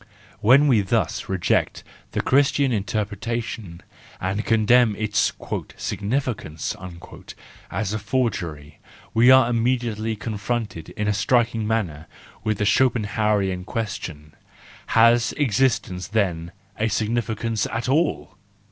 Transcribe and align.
When 0.39 0.67
we 0.67 0.81
thus 0.81 1.27
WE 1.27 1.37
FEARLESS 1.37 1.37
ONES 1.41 1.45
309 1.45 1.61
reject 1.61 1.83
the 2.13 2.21
Christian 2.23 2.71
interpretation, 2.71 3.83
and 4.19 4.43
condemn 4.43 4.95
its" 4.95 5.31
significance" 5.77 6.75
as 7.69 7.93
a 7.93 7.99
forgery, 7.99 8.79
we 9.13 9.29
are 9.29 9.47
immediately 9.47 10.15
confronted 10.15 10.89
in 10.97 11.07
a 11.07 11.13
striking 11.13 11.67
manner 11.67 12.07
with 12.43 12.57
the 12.57 12.65
Schopen 12.65 13.03
hauerian 13.09 13.63
question: 13.63 14.33
Has 14.87 15.33
existence 15.33 16.07
then 16.07 16.51
a 16.79 16.87
significance 16.87 17.67
at 17.71 17.87
all? 17.87 18.35